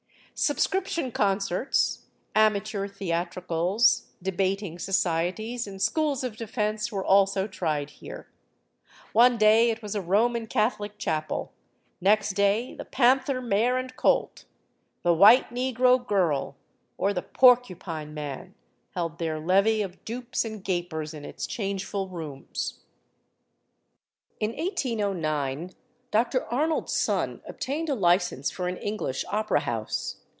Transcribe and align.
Subscription 0.33 1.11
concerts, 1.11 2.05
amateur 2.33 2.87
theatricals, 2.87 4.07
debating 4.23 4.79
societies, 4.79 5.67
and 5.67 5.79
schools 5.79 6.23
of 6.23 6.35
defence 6.35 6.91
were 6.91 7.05
also 7.05 7.45
tried 7.45 7.91
here. 7.91 8.27
One 9.13 9.37
day 9.37 9.69
it 9.69 9.83
was 9.83 9.93
a 9.93 10.01
Roman 10.01 10.47
Catholic 10.47 10.97
chapel; 10.97 11.51
next 11.99 12.31
day 12.31 12.73
the 12.73 12.85
"Panther 12.85 13.39
Mare 13.39 13.77
and 13.77 13.95
Colt," 13.95 14.45
the 15.03 15.13
"White 15.13 15.49
Negro 15.53 16.03
Girl," 16.03 16.55
or 16.97 17.13
the 17.13 17.21
"Porcupine 17.21 18.11
Man" 18.15 18.55
held 18.95 19.19
their 19.19 19.39
levee 19.39 19.83
of 19.83 20.03
dupes 20.05 20.43
and 20.43 20.63
gapers 20.63 21.13
in 21.13 21.23
its 21.23 21.45
changeful 21.45 22.07
rooms. 22.09 22.79
In 24.39 24.55
1809 24.55 25.73
Dr. 26.09 26.45
Arnold's 26.45 26.93
son 26.93 27.43
obtained 27.47 27.89
a 27.89 27.95
licence 27.95 28.49
for 28.49 28.67
an 28.67 28.77
English 28.77 29.23
opera 29.29 29.59
house. 29.59 30.15